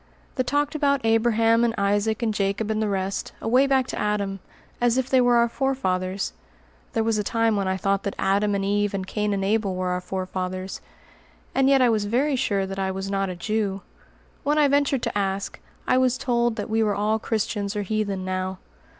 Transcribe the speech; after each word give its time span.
The 0.33 0.43
talked 0.43 0.73
about 0.73 1.05
Abraham 1.05 1.63
and 1.63 1.75
Isaac 1.77 2.23
and 2.23 2.33
Jacob 2.33 2.71
and 2.71 2.81
the 2.81 2.89
rest, 2.89 3.33
away 3.39 3.67
back 3.67 3.85
to 3.89 3.99
Adam, 3.99 4.39
as 4.81 4.97
if 4.97 5.07
they 5.11 5.21
were 5.21 5.35
our 5.35 5.47
forefathers 5.47 6.33
(there 6.93 7.03
was 7.03 7.19
a 7.19 7.23
time 7.23 7.55
when 7.55 7.67
I 7.67 7.77
thought 7.77 8.01
that 8.01 8.15
Adam 8.17 8.55
and 8.55 8.65
Eve 8.65 8.95
and 8.95 9.05
Cain 9.05 9.31
and 9.31 9.45
Abel 9.45 9.75
were 9.75 9.89
our 9.89 10.01
four 10.01 10.25
fathers); 10.25 10.81
and 11.53 11.69
yet 11.69 11.83
I 11.83 11.89
was 11.89 12.05
very 12.05 12.35
sure 12.35 12.65
that 12.65 12.79
I 12.79 12.89
was 12.89 13.11
not 13.11 13.29
a 13.29 13.35
Jew. 13.35 13.83
When 14.41 14.57
I 14.57 14.67
ventured 14.67 15.03
to 15.03 15.15
ask, 15.15 15.59
I 15.87 15.99
was 15.99 16.17
told 16.17 16.55
that 16.55 16.67
we 16.67 16.81
were 16.81 16.95
all 16.95 17.19
Christians 17.19 17.75
or 17.75 17.83
heathen 17.83 18.25
now. 18.25 18.57